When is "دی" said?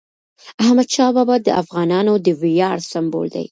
3.35-3.45